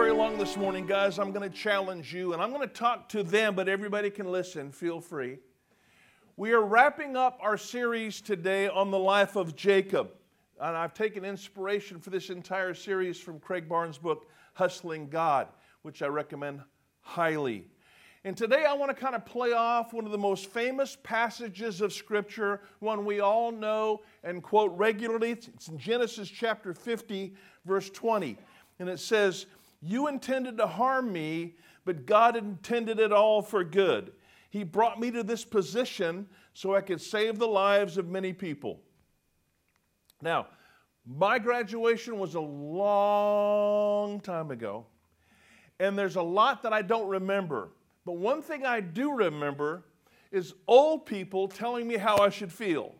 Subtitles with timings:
[0.00, 1.18] very long this morning, guys.
[1.18, 4.32] I'm going to challenge you, and I'm going to talk to them, but everybody can
[4.32, 4.72] listen.
[4.72, 5.36] Feel free.
[6.38, 10.12] We are wrapping up our series today on the life of Jacob.
[10.58, 15.48] And I've taken inspiration for this entire series from Craig Barnes' book, Hustling God,
[15.82, 16.62] which I recommend
[17.02, 17.66] highly.
[18.24, 21.82] And today I want to kind of play off one of the most famous passages
[21.82, 25.32] of Scripture, one we all know and quote regularly.
[25.32, 27.34] It's in Genesis chapter 50,
[27.66, 28.38] verse 20.
[28.78, 29.44] And it says,
[29.80, 34.12] You intended to harm me, but God intended it all for good.
[34.50, 38.80] He brought me to this position so I could save the lives of many people.
[40.20, 40.48] Now,
[41.06, 44.86] my graduation was a long time ago,
[45.78, 47.70] and there's a lot that I don't remember.
[48.04, 49.84] But one thing I do remember
[50.30, 52.94] is old people telling me how I should feel.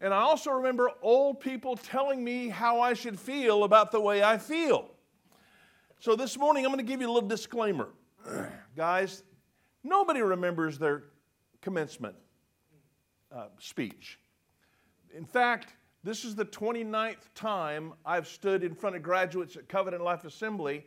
[0.00, 4.22] And I also remember old people telling me how I should feel about the way
[4.24, 4.91] I feel.
[6.02, 7.90] So this morning, I'm going to give you a little disclaimer.
[8.76, 9.22] Guys,
[9.84, 11.04] nobody remembers their
[11.60, 12.16] commencement
[13.30, 14.18] uh, speech.
[15.16, 20.02] In fact, this is the 29th time I've stood in front of graduates at Covenant
[20.02, 20.84] Life Assembly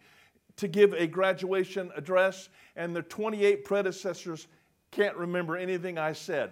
[0.57, 4.47] to give a graduation address, and the 28 predecessors
[4.91, 6.51] can't remember anything I said.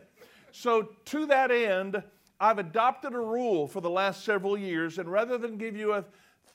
[0.54, 2.02] So, to that end,
[2.40, 6.06] I've adopted a rule for the last several years, and rather than give you a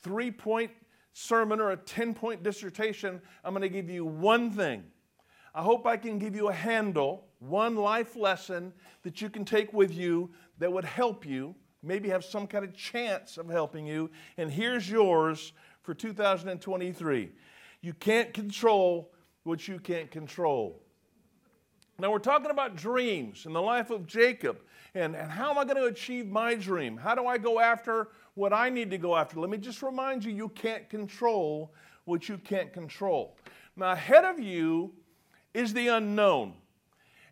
[0.00, 0.70] three point
[1.12, 4.84] sermon or a 10 point dissertation, I'm going to give you one thing.
[5.54, 9.72] I hope I can give you a handle, one life lesson that you can take
[9.72, 14.10] with you that would help you, maybe have some kind of chance of helping you.
[14.36, 17.30] And here's yours for 2023.
[17.80, 19.12] You can't control
[19.44, 20.82] what you can't control.
[21.98, 24.60] Now, we're talking about dreams and the life of Jacob.
[24.94, 26.96] And, and how am I going to achieve my dream?
[26.96, 29.38] How do I go after what I need to go after?
[29.40, 33.36] Let me just remind you you can't control what you can't control.
[33.76, 34.92] Now, ahead of you
[35.52, 36.54] is the unknown.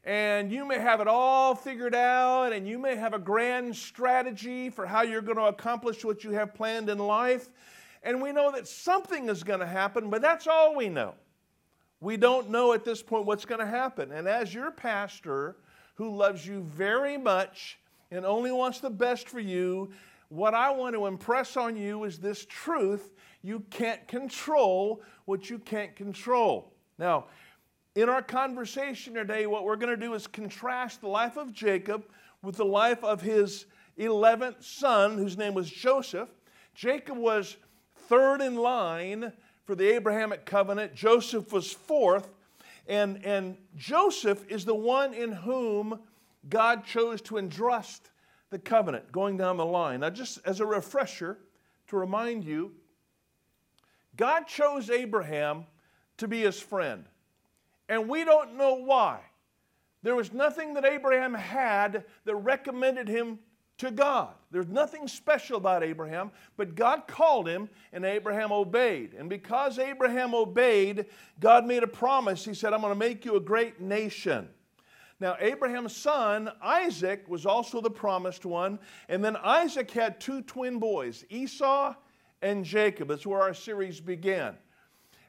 [0.05, 4.71] And you may have it all figured out, and you may have a grand strategy
[4.71, 7.49] for how you're going to accomplish what you have planned in life
[8.06, 11.15] and we know that something is going to happen, but that's all we know.
[12.00, 14.12] We don't know at this point what's going to happen.
[14.12, 15.56] And as your pastor,
[15.97, 17.78] who loves you very much
[18.12, 19.91] and only wants the best for you,
[20.29, 25.59] what I want to impress on you is this truth you can't control what you
[25.59, 26.73] can't control.
[26.99, 27.27] Now,
[27.95, 32.05] in our conversation today, what we're going to do is contrast the life of Jacob
[32.43, 33.67] with the life of his
[33.99, 36.29] 11th son, whose name was Joseph.
[36.75, 37.57] Jacob was
[38.09, 39.33] third in line
[39.65, 40.95] for the Abrahamic covenant.
[40.95, 42.29] Joseph was fourth.
[42.89, 46.01] And, and Joseph is the one in whom
[46.49, 48.11] God chose to entrust
[48.56, 50.00] the covenant going down the line.
[50.00, 51.37] Now, just as a refresher,
[51.89, 52.72] to remind you,
[54.17, 55.67] God chose Abraham
[56.17, 57.05] to be his friend.
[57.87, 59.21] And we don't know why.
[60.03, 63.41] There was nothing that Abraham had that recommended him
[63.77, 64.33] to God.
[64.50, 69.12] There's nothing special about Abraham, but God called him and Abraham obeyed.
[69.12, 71.05] And because Abraham obeyed,
[71.41, 72.43] God made a promise.
[72.43, 74.49] He said, I'm going to make you a great nation.
[75.19, 78.78] Now, Abraham's son, Isaac, was also the promised one.
[79.09, 81.94] And then Isaac had two twin boys, Esau
[82.43, 83.09] and Jacob.
[83.09, 84.56] That's where our series began.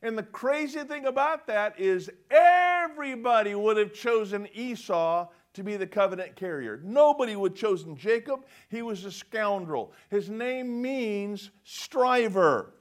[0.01, 5.87] And the crazy thing about that is everybody would have chosen Esau to be the
[5.87, 6.79] covenant carrier.
[6.83, 8.45] Nobody would have chosen Jacob.
[8.69, 9.91] He was a scoundrel.
[10.09, 12.73] His name means striver.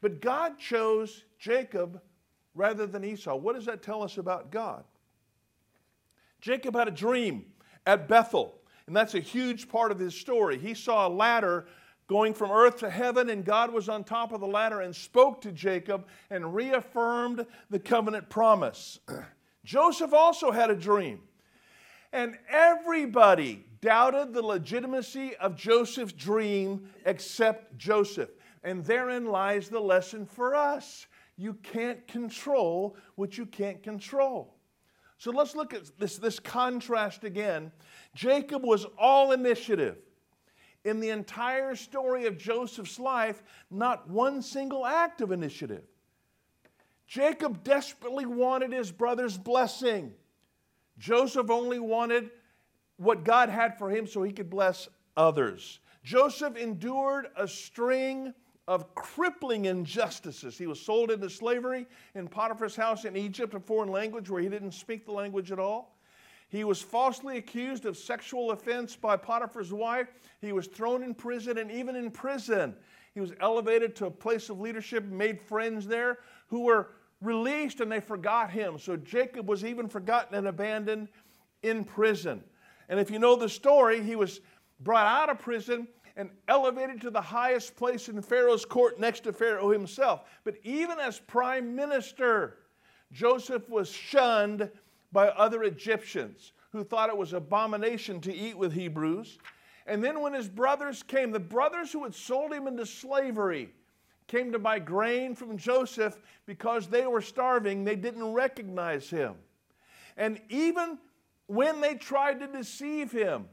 [0.00, 2.00] But God chose Jacob
[2.54, 3.34] rather than Esau.
[3.34, 4.84] What does that tell us about God?
[6.44, 7.46] Jacob had a dream
[7.86, 8.54] at Bethel,
[8.86, 10.58] and that's a huge part of his story.
[10.58, 11.64] He saw a ladder
[12.06, 15.40] going from earth to heaven, and God was on top of the ladder and spoke
[15.40, 19.00] to Jacob and reaffirmed the covenant promise.
[19.64, 21.22] Joseph also had a dream.
[22.12, 28.28] And everybody doubted the legitimacy of Joseph's dream except Joseph.
[28.62, 31.06] And therein lies the lesson for us.
[31.38, 34.53] You can't control what you can't control.
[35.24, 37.72] So let's look at this, this contrast again.
[38.14, 39.96] Jacob was all initiative.
[40.84, 45.84] In the entire story of Joseph's life, not one single act of initiative.
[47.06, 50.12] Jacob desperately wanted his brother's blessing.
[50.98, 52.28] Joseph only wanted
[52.98, 55.80] what God had for him so he could bless others.
[56.02, 58.34] Joseph endured a string
[58.66, 60.56] of crippling injustices.
[60.56, 64.48] He was sold into slavery in Potiphar's house in Egypt, a foreign language where he
[64.48, 65.98] didn't speak the language at all.
[66.48, 70.08] He was falsely accused of sexual offense by Potiphar's wife.
[70.40, 72.76] He was thrown in prison, and even in prison,
[73.14, 76.18] He was elevated to a place of leadership, made friends there
[76.48, 76.90] who were
[77.20, 78.78] released and they forgot him.
[78.78, 81.08] So Jacob was even forgotten and abandoned
[81.62, 82.42] in prison.
[82.88, 84.40] And if you know the story, he was
[84.80, 89.32] brought out of prison and elevated to the highest place in Pharaoh's court next to
[89.32, 90.22] Pharaoh himself.
[90.44, 92.58] But even as prime minister,
[93.12, 94.70] Joseph was shunned
[95.12, 99.38] by other Egyptians who thought it was abomination to eat with Hebrews.
[99.86, 103.70] And then when his brothers came, the brothers who had sold him into slavery
[104.26, 109.34] came to buy grain from Joseph because they were starving, they didn't recognize him.
[110.16, 110.98] And even
[111.46, 113.46] when they tried to deceive him,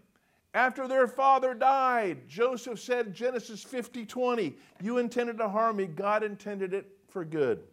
[0.54, 6.24] after their father died, Joseph said, Genesis 50 20, you intended to harm me, God
[6.24, 7.64] intended it for good.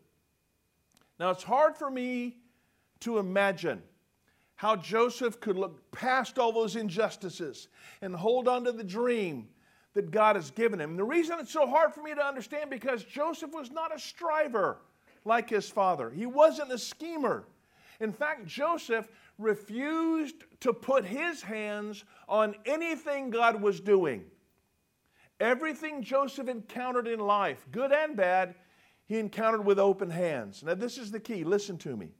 [1.18, 2.36] Now, it's hard for me
[3.00, 3.82] to imagine
[4.54, 7.68] how Joseph could look past all those injustices
[8.02, 9.48] and hold on to the dream
[9.94, 10.90] that God has given him.
[10.90, 13.98] And the reason it's so hard for me to understand because Joseph was not a
[13.98, 14.78] striver
[15.24, 16.10] like his father.
[16.10, 17.44] He wasn't a schemer.
[18.00, 24.24] In fact, Joseph refused to put his hands on anything God was doing.
[25.40, 28.56] Everything Joseph encountered in life, good and bad,
[29.06, 30.62] he encountered with open hands.
[30.62, 31.44] Now, this is the key.
[31.44, 32.10] Listen to me.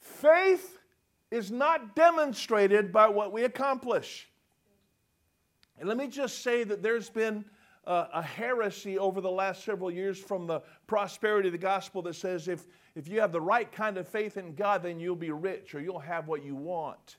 [0.00, 0.78] Faith
[1.30, 4.28] is not demonstrated by what we accomplish.
[5.78, 7.44] And let me just say that there's been
[7.84, 12.14] a, a heresy over the last several years from the prosperity of the gospel that
[12.14, 15.30] says if, if you have the right kind of faith in God, then you'll be
[15.30, 17.16] rich or you'll have what you want.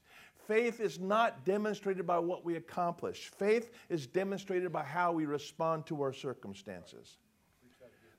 [0.47, 3.31] Faith is not demonstrated by what we accomplish.
[3.37, 7.17] Faith is demonstrated by how we respond to our circumstances.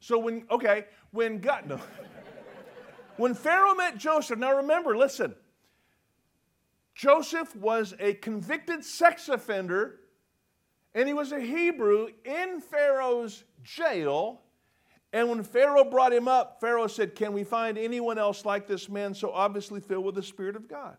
[0.00, 1.80] So when, okay, when God, no.
[3.16, 5.34] when Pharaoh met Joseph, now remember, listen,
[6.94, 10.00] Joseph was a convicted sex offender
[10.94, 14.40] and he was a Hebrew in Pharaoh's jail.
[15.12, 18.88] And when Pharaoh brought him up, Pharaoh said, Can we find anyone else like this
[18.88, 20.96] man so obviously filled with the Spirit of God?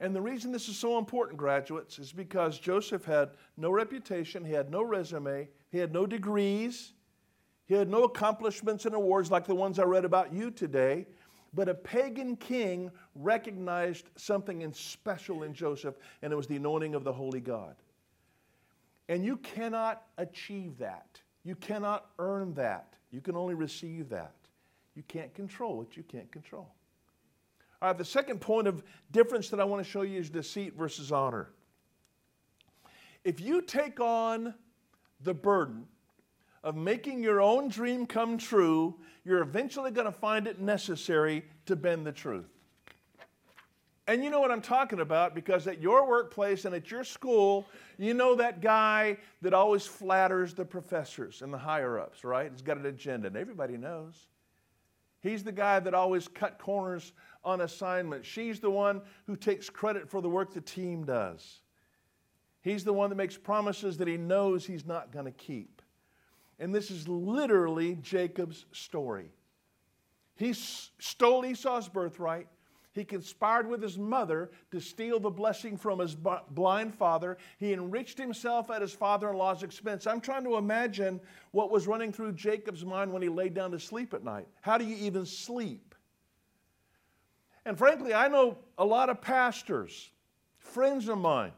[0.00, 4.52] And the reason this is so important, graduates, is because Joseph had no reputation, he
[4.52, 6.94] had no resume, he had no degrees,
[7.66, 11.06] he had no accomplishments and awards like the ones I read about you today.
[11.52, 17.04] But a pagan king recognized something special in Joseph, and it was the anointing of
[17.04, 17.76] the Holy God.
[19.08, 21.20] And you cannot achieve that.
[21.44, 22.94] You cannot earn that.
[23.10, 24.34] You can only receive that.
[24.94, 26.68] You can't control what you can't control.
[27.82, 30.74] All right, the second point of difference that I want to show you is deceit
[30.76, 31.50] versus honor.
[33.24, 34.54] If you take on
[35.22, 35.86] the burden
[36.62, 41.76] of making your own dream come true, you're eventually going to find it necessary to
[41.76, 42.48] bend the truth.
[44.06, 47.66] And you know what I'm talking about because at your workplace and at your school,
[47.98, 52.50] you know that guy that always flatters the professors and the higher ups, right?
[52.50, 54.26] He's got an agenda, and everybody knows.
[55.20, 57.12] He's the guy that always cut corners
[57.44, 58.26] on assignments.
[58.26, 61.60] She's the one who takes credit for the work the team does.
[62.62, 65.82] He's the one that makes promises that he knows he's not going to keep.
[66.58, 69.30] And this is literally Jacob's story.
[70.36, 72.48] He stole Esau's birthright.
[72.92, 77.38] He conspired with his mother to steal the blessing from his blind father.
[77.58, 80.06] He enriched himself at his father in law's expense.
[80.06, 81.20] I'm trying to imagine
[81.52, 84.48] what was running through Jacob's mind when he laid down to sleep at night.
[84.60, 85.94] How do you even sleep?
[87.64, 90.10] And frankly, I know a lot of pastors,
[90.58, 91.52] friends of mine,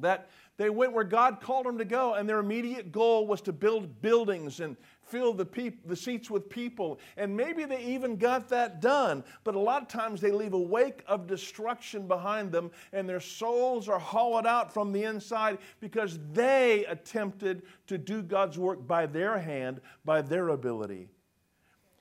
[0.00, 3.52] that they went where God called them to go, and their immediate goal was to
[3.52, 7.00] build buildings and fill the, peop- the seats with people.
[7.16, 9.24] And maybe they even got that done.
[9.44, 13.20] But a lot of times they leave a wake of destruction behind them, and their
[13.20, 19.06] souls are hollowed out from the inside because they attempted to do God's work by
[19.06, 21.08] their hand, by their ability.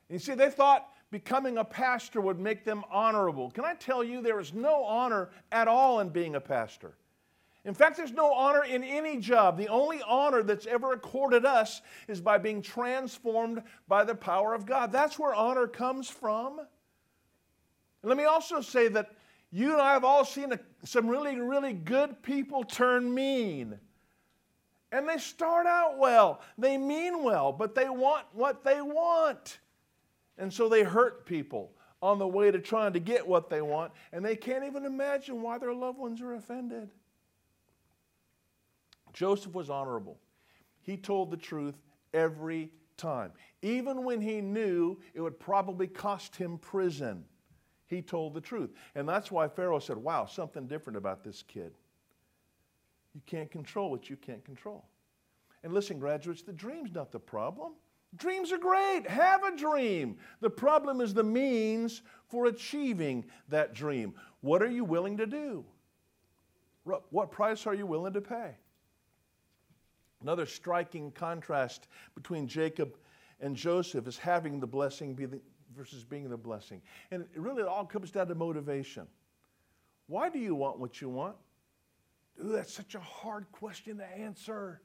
[0.09, 3.49] You see, they thought becoming a pastor would make them honorable.
[3.51, 6.95] Can I tell you, there is no honor at all in being a pastor.
[7.63, 9.57] In fact, there's no honor in any job.
[9.57, 14.65] The only honor that's ever accorded us is by being transformed by the power of
[14.65, 14.91] God.
[14.91, 16.59] That's where honor comes from.
[16.59, 19.11] And let me also say that
[19.51, 23.77] you and I have all seen a, some really, really good people turn mean.
[24.91, 29.59] And they start out well, they mean well, but they want what they want.
[30.37, 33.91] And so they hurt people on the way to trying to get what they want,
[34.11, 36.89] and they can't even imagine why their loved ones are offended.
[39.13, 40.19] Joseph was honorable.
[40.81, 41.75] He told the truth
[42.13, 43.31] every time.
[43.61, 47.25] Even when he knew it would probably cost him prison,
[47.87, 48.71] he told the truth.
[48.95, 51.73] And that's why Pharaoh said, Wow, something different about this kid.
[53.13, 54.85] You can't control what you can't control.
[55.63, 57.73] And listen, graduates, the dream's not the problem.
[58.15, 59.07] Dreams are great.
[59.07, 60.17] Have a dream.
[60.41, 64.15] The problem is the means for achieving that dream.
[64.41, 65.63] What are you willing to do?
[66.83, 68.55] What price are you willing to pay?
[70.21, 72.97] Another striking contrast between Jacob
[73.39, 75.41] and Joseph is having the blessing be the,
[75.75, 76.81] versus being the blessing.
[77.11, 79.07] And it really all comes down to motivation.
[80.07, 81.35] Why do you want what you want?
[82.43, 84.81] Ooh, that's such a hard question to answer.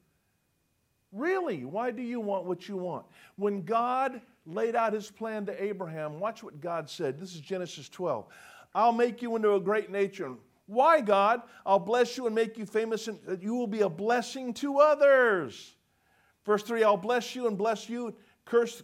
[1.13, 3.07] Really, why do you want what you want?
[3.37, 7.19] When God laid out his plan to Abraham, watch what God said.
[7.19, 8.27] This is Genesis 12.
[8.75, 10.37] I'll make you into a great nation.
[10.67, 11.43] Why, God?
[11.65, 15.77] I'll bless you and make you famous, and you will be a blessing to others.
[16.45, 18.83] Verse 3 I'll bless you and bless you, curse.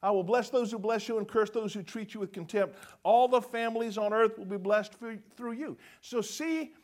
[0.00, 2.76] I will bless those who bless you and curse those who treat you with contempt.
[3.02, 4.94] All the families on earth will be blessed
[5.36, 5.76] through you.
[6.00, 6.74] So, see,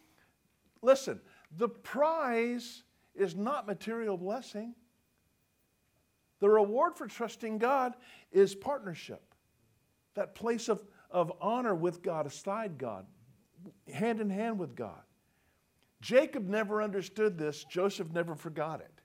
[0.82, 1.20] listen,
[1.56, 2.82] the prize
[3.14, 4.74] is not material blessing.
[6.40, 7.94] The reward for trusting God
[8.32, 9.22] is partnership,
[10.14, 13.06] that place of, of honor with God, aside God,
[13.92, 15.02] hand in hand with God.
[16.00, 19.00] Jacob never understood this, Joseph never forgot it.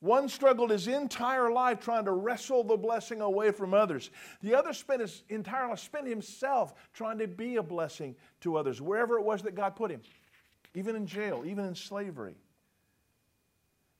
[0.00, 4.10] One struggled his entire life trying to wrestle the blessing away from others.
[4.42, 8.80] The other spent his entire life, spent himself trying to be a blessing to others,
[8.80, 10.02] wherever it was that God put him,
[10.74, 12.36] even in jail, even in slavery.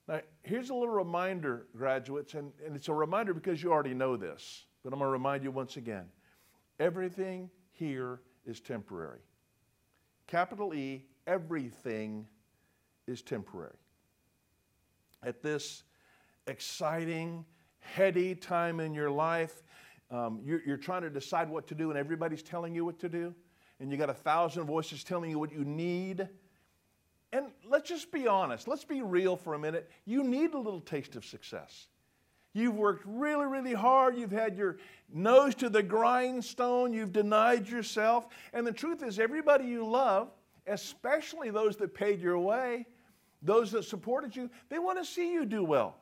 [0.07, 4.17] Now, here's a little reminder, graduates, and, and it's a reminder because you already know
[4.17, 6.07] this, but I'm going to remind you once again.
[6.79, 9.21] Everything here is temporary.
[10.27, 12.27] Capital E, everything
[13.07, 13.77] is temporary.
[15.23, 15.85] At this
[16.47, 17.45] exciting,
[17.81, 19.63] heady time in your life,
[20.11, 23.09] um, you're, you're trying to decide what to do, and everybody's telling you what to
[23.09, 23.35] do,
[23.79, 26.29] and you got a thousand voices telling you what you need
[27.33, 29.91] and let's just be honest, let's be real for a minute.
[30.07, 31.89] You need a little taste of success.
[32.59, 34.17] You've worked really, really hard.
[34.17, 34.79] You've had your
[35.13, 36.93] nose to the grindstone.
[36.93, 38.27] You've denied yourself.
[38.53, 40.31] And the truth is, everybody you love,
[40.67, 42.87] especially those that paid your way,
[43.43, 45.97] those that supported you, they want to see you do well.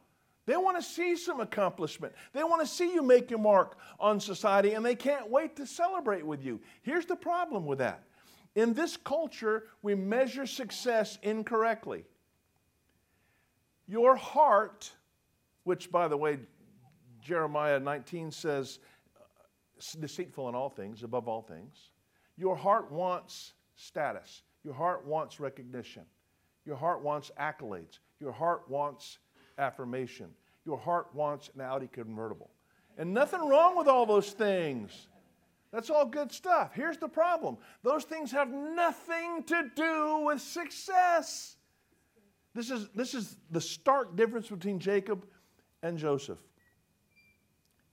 [0.47, 2.15] They want to see some accomplishment.
[2.33, 5.67] They want to see you make your mark on society, and they can't wait to
[5.67, 6.61] celebrate with you.
[6.83, 8.05] Here's the problem with that
[8.55, 12.05] in this culture, we measure success incorrectly.
[13.87, 14.91] Your heart,
[15.67, 16.39] which, by the way,
[17.21, 18.79] Jeremiah 19 says,
[19.99, 21.91] deceitful in all things, above all things.
[22.37, 24.43] Your heart wants status.
[24.63, 26.03] Your heart wants recognition.
[26.65, 27.99] Your heart wants accolades.
[28.21, 29.19] Your heart wants
[29.59, 30.29] affirmation.
[30.65, 32.51] Your heart wants an Audi convertible.
[32.97, 35.09] And nothing wrong with all those things.
[35.73, 36.71] That's all good stuff.
[36.75, 41.57] Here's the problem those things have nothing to do with success.
[42.55, 45.27] This is, this is the stark difference between Jacob
[45.87, 46.39] and Joseph.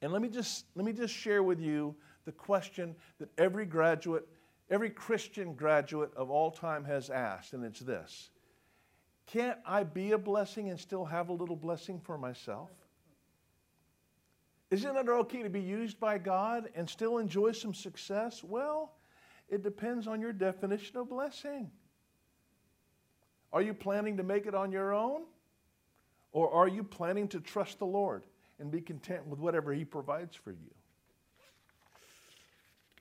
[0.02, 1.96] And let me just, let me just share with you
[2.26, 4.28] the question that every graduate,
[4.70, 8.30] every Christian graduate of all time has asked, and it's this
[9.28, 12.70] Can't I be a blessing and still have a little blessing for myself?
[14.72, 18.44] Isn't it okay to be used by God and still enjoy some success?
[18.44, 18.94] Well,
[19.48, 21.70] it depends on your definition of blessing.
[23.52, 25.26] Are you planning to make it on your own?
[26.34, 28.24] Or are you planning to trust the Lord
[28.60, 30.74] and be content with whatever He provides for you?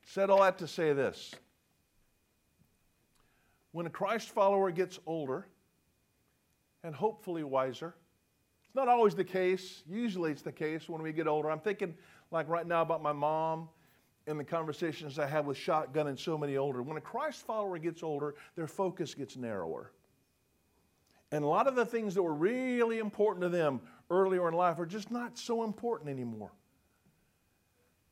[0.04, 1.34] Said all that to say this.
[3.72, 5.46] When a Christ follower gets older
[6.84, 7.94] and hopefully wiser,
[8.66, 9.82] it's not always the case.
[9.88, 11.50] Usually it's the case when we get older.
[11.50, 11.94] I'm thinking,
[12.30, 13.70] like right now, about my mom
[14.26, 16.82] and the conversations I have with Shotgun and so many older.
[16.82, 19.92] When a Christ follower gets older, their focus gets narrower.
[21.32, 24.78] And a lot of the things that were really important to them earlier in life
[24.78, 26.52] are just not so important anymore.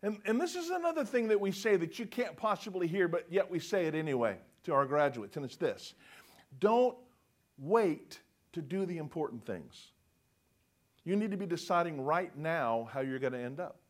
[0.02, 3.26] And, and this is another thing that we say that you can't possibly hear, but
[3.30, 5.94] yet we say it anyway to our graduates, and it's this
[6.58, 6.96] don't
[7.58, 8.18] wait
[8.52, 9.92] to do the important things.
[11.04, 13.80] You need to be deciding right now how you're going to end up.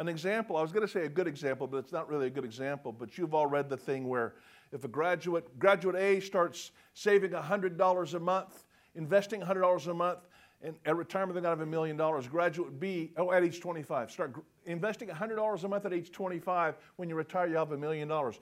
[0.00, 2.30] An example, I was going to say a good example, but it's not really a
[2.30, 4.32] good example, but you've all read the thing where
[4.72, 8.64] if a graduate, graduate A starts saving $100 a month,
[8.94, 10.20] investing $100 a month,
[10.62, 12.26] and at retirement they're going to have a million dollars.
[12.26, 16.76] Graduate B, oh, at age 25, start investing $100 a month at age 25.
[16.96, 18.40] When you retire, you have a million dollars.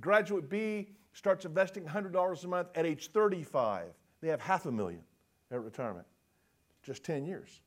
[0.00, 3.88] Graduate B starts investing $100 a month at age 35.
[4.22, 5.02] They have half a million
[5.50, 6.06] at retirement
[6.82, 7.60] just 10 years.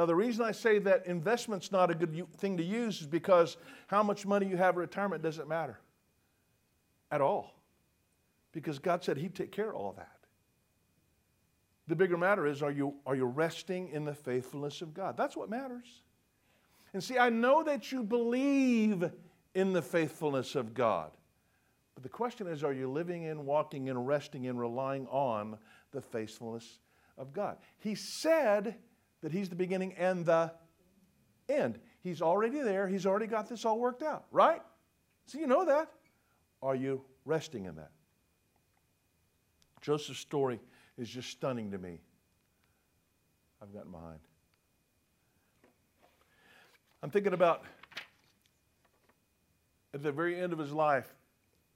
[0.00, 3.58] Now, the reason I say that investment's not a good thing to use is because
[3.86, 5.78] how much money you have in retirement doesn't matter
[7.10, 7.60] at all.
[8.52, 10.16] Because God said He'd take care of all that.
[11.86, 15.18] The bigger matter is are you, are you resting in the faithfulness of God?
[15.18, 16.00] That's what matters.
[16.94, 19.04] And see, I know that you believe
[19.54, 21.10] in the faithfulness of God.
[21.92, 25.58] But the question is are you living in, walking in, resting in, relying on
[25.92, 26.78] the faithfulness
[27.18, 27.58] of God?
[27.80, 28.78] He said
[29.22, 30.52] that He's the beginning and the
[31.48, 31.78] end.
[32.02, 34.62] He's already there, He's already got this all worked out, right?
[35.26, 35.90] So you know that.
[36.62, 37.90] Are you resting in that?
[39.80, 40.60] Joseph's story
[40.98, 42.00] is just stunning to me.
[43.62, 44.18] I've gotten behind.
[47.02, 47.64] I'm thinking about
[49.94, 51.14] at the very end of his life,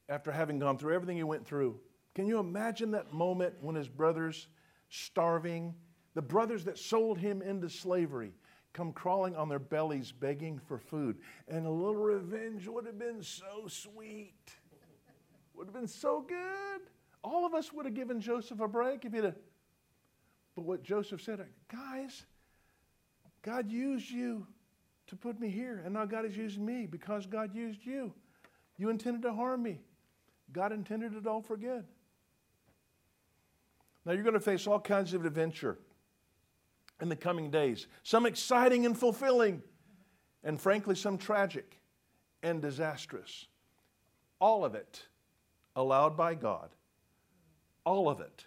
[0.09, 1.79] after having gone through everything he went through.
[2.15, 4.47] Can you imagine that moment when his brothers,
[4.89, 5.75] starving,
[6.15, 8.33] the brothers that sold him into slavery,
[8.73, 11.19] come crawling on their bellies begging for food?
[11.49, 14.55] And a little revenge would have been so sweet,
[15.55, 16.81] would have been so good.
[17.23, 19.37] All of us would have given Joseph a break if he'd have.
[20.55, 22.27] But what Joseph said, guys,
[23.43, 24.47] God used you
[25.09, 28.13] to put me here, and now God is using me because God used you.
[28.77, 29.81] You intended to harm me.
[30.53, 31.85] God intended it all for good.
[34.05, 35.79] Now you're going to face all kinds of adventure
[37.05, 39.63] in the coming days, some exciting and fulfilling,
[40.43, 41.79] and frankly, some tragic
[42.43, 43.47] and disastrous.
[44.41, 45.03] All of it
[45.77, 46.71] allowed by God.
[47.85, 48.47] All of it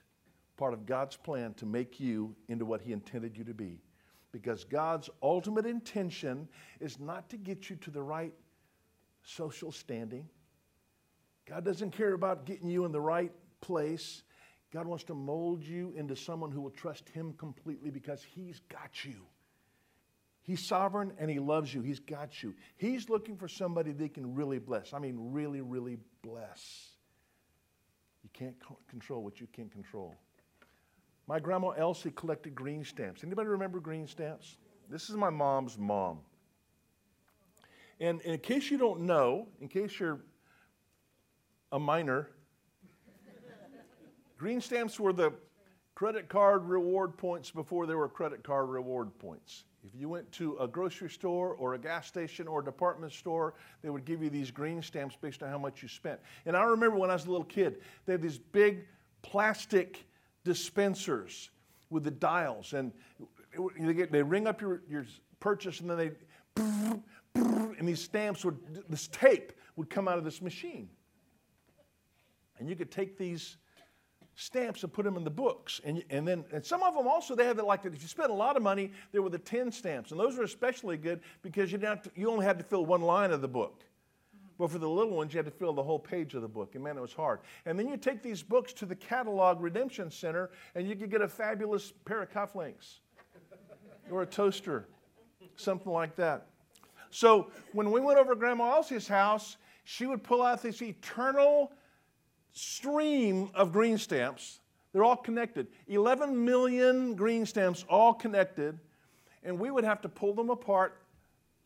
[0.58, 3.80] part of God's plan to make you into what He intended you to be.
[4.32, 6.48] Because God's ultimate intention
[6.80, 8.34] is not to get you to the right
[9.22, 10.28] social standing.
[11.48, 14.24] God doesn't care about getting you in the right place.
[14.74, 19.06] God wants to mold you into someone who will trust Him completely because He's got
[19.06, 19.26] you.
[20.42, 21.82] He's sovereign and He loves you.
[21.82, 22.54] He's got you.
[22.78, 24.94] He's looking for somebody they can really bless.
[24.94, 26.92] I mean, really, really bless.
[28.24, 28.56] You can't
[28.90, 30.16] control what you can't control.
[31.28, 33.24] My grandma Elsie collected green stamps.
[33.24, 34.58] Anybody remember green stamps?
[34.90, 36.20] This is my mom's mom.
[38.00, 40.20] And in case you don't know, in case you're
[41.72, 42.30] a minor,
[44.38, 45.34] green stamps were the
[45.96, 49.64] credit card reward points before there were credit card reward points.
[49.84, 53.54] If you went to a grocery store or a gas station or a department store,
[53.82, 56.20] they would give you these green stamps based on how much you spent.
[56.46, 58.86] And I remember when I was a little kid, they had these big
[59.22, 60.06] plastic
[60.44, 61.50] dispensers
[61.90, 62.92] with the dials, and
[63.80, 65.06] they, get, they ring up your, your
[65.40, 66.12] purchase, and then they,
[66.56, 68.58] and these stamps would,
[68.90, 70.90] this tape would come out of this machine.
[72.60, 73.58] And you could take these
[74.38, 75.82] stamps and put them in the books.
[75.84, 77.94] And, and then, and some of them also, they had the, like, that.
[77.94, 80.12] if you spent a lot of money, there were the 10 stamps.
[80.12, 83.02] And those were especially good because you, didn't to, you only had to fill one
[83.02, 83.84] line of the book.
[84.60, 86.76] But for the little ones, you had to fill the whole page of the book.
[86.76, 87.40] And man, it was hard.
[87.66, 91.22] And then you take these books to the Catalog Redemption Center, and you could get
[91.22, 93.00] a fabulous pair of cufflinks
[94.12, 94.88] or a toaster,
[95.56, 96.48] something like that.
[97.10, 101.72] So when we went over to Grandma Elsie's house, she would pull out this eternal
[102.58, 104.60] stream of green stamps.
[104.92, 105.68] They're all connected.
[105.88, 108.80] 11 million green stamps, all connected.
[109.44, 111.00] And we would have to pull them apart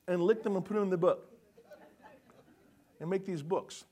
[0.08, 1.30] and lick them and put them in the book
[3.00, 3.86] and make these books.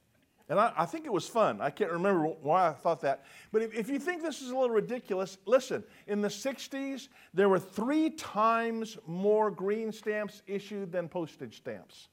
[0.50, 1.62] And I, I, think it was fun.
[1.62, 3.24] I can't remember why I thought that.
[3.52, 5.84] But if, if, you think this is a little ridiculous, listen.
[6.08, 12.08] In the 60s, there were three times more green stamps issued than postage stamps.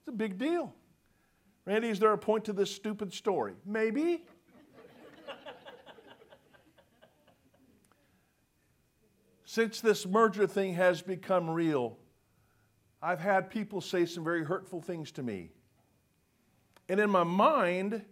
[0.00, 0.74] It's a big deal.
[1.66, 3.54] Randy, is there a point to this stupid story?
[3.66, 4.24] Maybe.
[9.44, 11.98] Since this merger thing has become real,
[13.02, 15.50] I've had people say some very hurtful things to me.
[16.88, 18.02] And in my mind,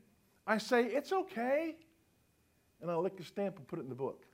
[0.47, 1.77] I say, it's okay.
[2.81, 4.25] And I'll lick a stamp and put it in the book.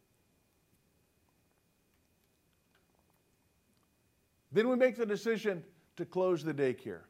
[4.53, 5.63] Then we make the decision
[5.97, 7.03] to close the daycare.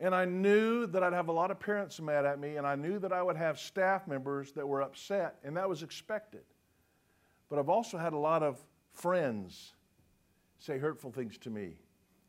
[0.00, 2.74] And I knew that I'd have a lot of parents mad at me, and I
[2.74, 6.42] knew that I would have staff members that were upset, and that was expected.
[7.48, 8.58] But I've also had a lot of
[8.92, 9.72] friends
[10.58, 11.76] say hurtful things to me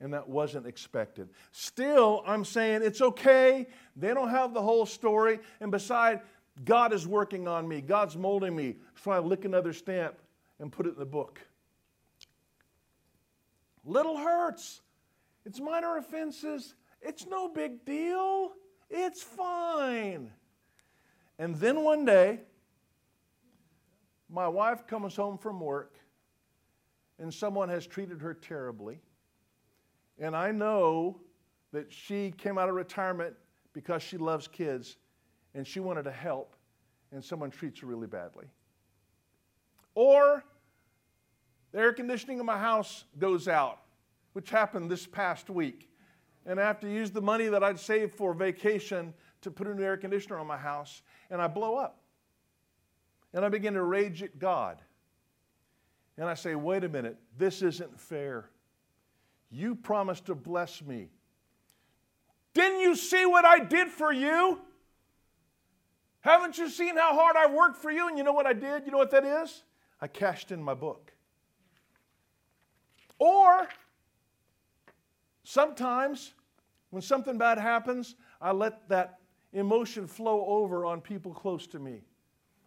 [0.01, 1.29] and that wasn't expected.
[1.51, 3.67] Still, I'm saying it's okay.
[3.95, 5.39] They don't have the whole story.
[5.61, 6.21] And beside,
[6.63, 8.75] God is working on me, God's molding me.
[9.03, 10.15] So I lick another stamp
[10.59, 11.39] and put it in the book.
[13.85, 14.81] Little hurts.
[15.45, 16.75] It's minor offenses.
[17.05, 18.53] It's no big deal.
[18.89, 20.31] It's fine.
[21.37, 22.39] And then one day,
[24.29, 25.95] my wife comes home from work
[27.19, 28.99] and someone has treated her terribly.
[30.19, 31.19] And I know
[31.71, 33.35] that she came out of retirement
[33.73, 34.97] because she loves kids
[35.53, 36.55] and she wanted to help,
[37.11, 38.45] and someone treats her really badly.
[39.93, 40.43] Or
[41.71, 43.79] the air conditioning in my house goes out,
[44.33, 45.89] which happened this past week.
[46.45, 49.73] And I have to use the money that I'd saved for vacation to put a
[49.73, 52.01] new air conditioner on my house, and I blow up.
[53.33, 54.77] And I begin to rage at God.
[56.17, 58.49] And I say, wait a minute, this isn't fair.
[59.51, 61.09] You promised to bless me.
[62.53, 64.61] Didn't you see what I did for you?
[66.21, 68.07] Haven't you seen how hard I worked for you?
[68.07, 68.85] And you know what I did?
[68.85, 69.63] You know what that is?
[70.01, 71.11] I cashed in my book.
[73.19, 73.67] Or
[75.43, 76.33] sometimes
[76.95, 79.19] when something bad happens, I let that
[79.51, 82.03] emotion flow over on people close to me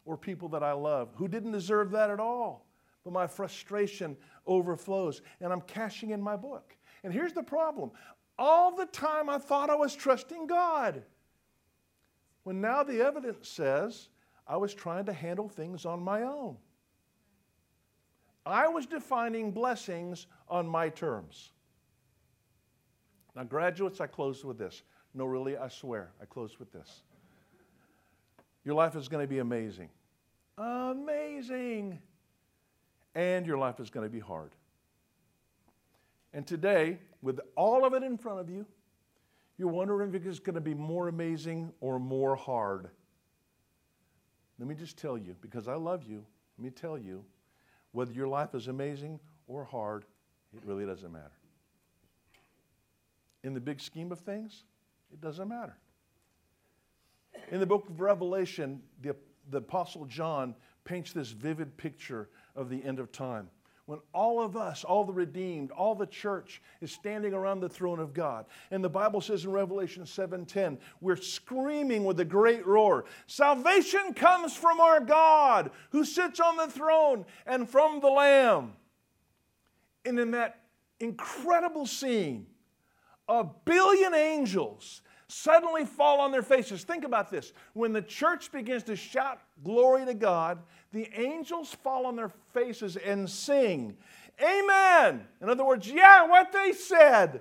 [0.05, 2.67] or people that I love who didn't deserve that at all.
[3.05, 6.77] But my frustration overflows and I'm cashing in my book.
[7.05, 7.91] And here's the problem
[8.39, 11.03] all the time I thought I was trusting God.
[12.43, 14.11] When now the evidence says
[14.47, 16.59] I was trying to handle things on my own.
[18.45, 21.53] I was defining blessings on my terms.
[23.39, 24.83] Now, graduates, I close with this.
[25.15, 27.03] No, really, I swear, I close with this.
[28.65, 29.91] Your life is going to be amazing.
[30.59, 32.01] Amazing.
[33.15, 34.51] And your life is going to be hard.
[36.35, 38.67] And today, with all of it in front of you,
[39.57, 42.89] you're wondering if it's going to be more amazing or more hard.
[44.59, 46.25] Let me just tell you, because I love you,
[46.59, 47.25] let me tell you,
[47.93, 50.07] whether your life is amazing or hard,
[50.53, 51.38] it really doesn't matter.
[53.49, 54.65] In the big scheme of things,
[55.11, 55.75] it doesn't matter.
[57.51, 59.17] In the book of Revelation, the,
[59.49, 63.49] the Apostle John paints this vivid picture of the end of time
[63.87, 68.01] when all of us, all the redeemed, all the church is standing around the throne
[68.01, 68.45] of God.
[68.71, 74.55] And the Bible says in Revelation 7:10, we're screaming with a great roar, salvation comes
[74.55, 78.77] from our God who sits on the throne and from the Lamb.
[80.05, 80.67] And in that
[81.01, 82.47] incredible scene,
[83.29, 86.85] a billion angels suddenly fall on their faces.
[86.85, 87.53] Think about this.
[87.75, 90.59] When the church begins to shout glory to God,
[90.93, 93.97] the angels fall on their faces and sing,
[94.41, 95.27] Amen.
[95.43, 97.41] In other words, yeah, what they said.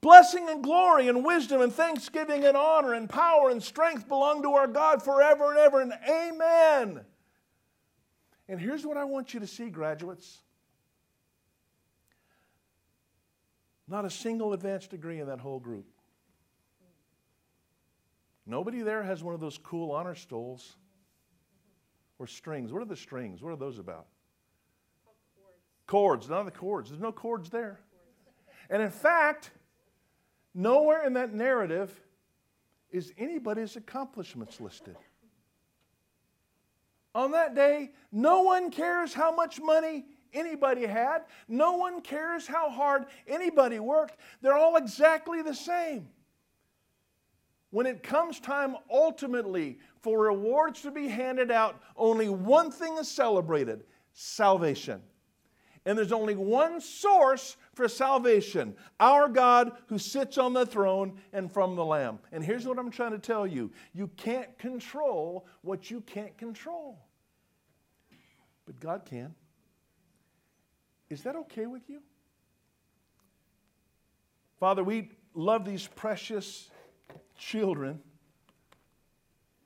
[0.00, 4.54] Blessing and glory and wisdom and thanksgiving and honor and power and strength belong to
[4.54, 5.80] our God forever and ever.
[5.80, 7.04] And amen.
[8.48, 10.38] And here's what I want you to see, graduates.
[13.92, 15.84] Not a single advanced degree in that whole group.
[18.46, 20.76] Nobody there has one of those cool honor stoles
[22.18, 22.72] or strings.
[22.72, 23.42] What are the strings?
[23.42, 24.06] What are those about?
[25.86, 26.26] Chords.
[26.30, 26.88] None of the chords.
[26.88, 27.80] There's no chords there.
[28.70, 29.50] And in fact,
[30.54, 31.92] nowhere in that narrative
[32.90, 34.96] is anybody's accomplishments listed.
[37.14, 41.22] On that day, no one cares how much money anybody had.
[41.48, 44.16] No one cares how hard anybody worked.
[44.40, 46.08] They're all exactly the same.
[47.70, 53.08] When it comes time ultimately for rewards to be handed out, only one thing is
[53.08, 55.00] celebrated salvation.
[55.84, 61.50] And there's only one source for salvation our God who sits on the throne and
[61.50, 62.18] from the Lamb.
[62.30, 66.98] And here's what I'm trying to tell you you can't control what you can't control,
[68.66, 69.34] but God can.
[71.12, 72.00] Is that okay with you?
[74.58, 76.70] Father, we love these precious
[77.36, 78.00] children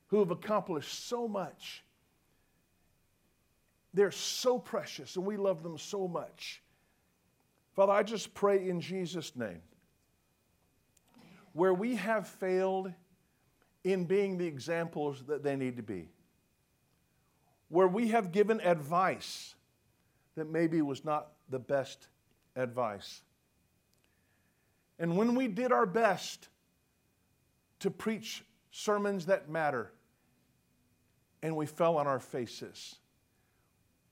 [0.09, 1.85] who have accomplished so much.
[3.95, 6.63] They're so precious, and we love them so much.
[7.77, 9.63] Father, I just pray in Jesus' name
[11.53, 12.93] where we have failed
[13.85, 16.09] in being the examples that they need to be,
[17.69, 19.56] where we have given advice
[20.37, 22.09] that maybe was not the best
[22.55, 23.23] advice.
[24.99, 26.49] And when we did our best
[27.81, 29.93] to preach sermons that matter,
[31.43, 32.97] and we fell on our faces.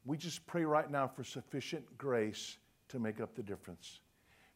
[0.05, 2.59] We just pray right now for sufficient grace
[2.89, 4.01] to make up the difference.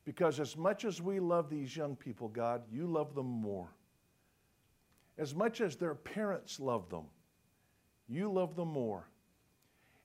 [0.04, 3.68] Because as much as we love these young people, God, you love them more.
[5.18, 7.04] As much as their parents love them,
[8.09, 9.09] you love them more.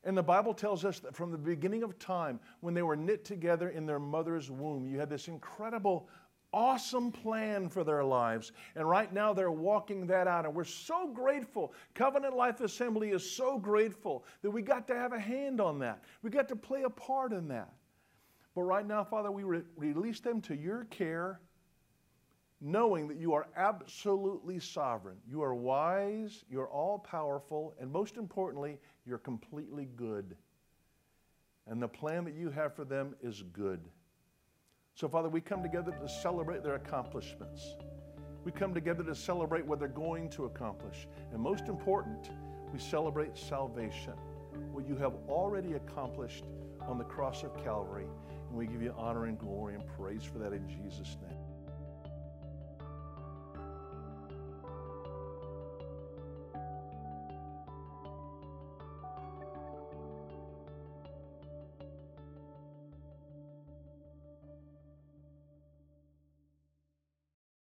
[0.04, 3.24] And the Bible tells us that from the beginning of time, when they were knit
[3.24, 6.10] together in their mother's womb, you had this incredible
[6.54, 8.52] awesome plan for their lives.
[8.76, 10.46] And right now they're walking that out.
[10.46, 11.74] And we're so grateful.
[11.96, 16.04] Covenant Life Assembly is so grateful that we got to have a hand on that.
[16.22, 17.74] We got to play a part in that.
[18.56, 21.40] But right now, Father, we re- release them to your care.
[22.64, 25.18] Knowing that you are absolutely sovereign.
[25.30, 30.38] You are wise, you're all powerful, and most importantly, you're completely good.
[31.68, 33.82] And the plan that you have for them is good.
[34.96, 37.76] So, Father, we come together to celebrate their accomplishments.
[38.46, 41.08] We come together to celebrate what they're going to accomplish.
[41.34, 42.32] And most important,
[42.72, 44.14] we celebrate salvation,
[44.72, 46.46] what you have already accomplished
[46.88, 48.06] on the cross of Calvary.
[48.50, 51.18] And we give you honor and glory and praise for that in Jesus'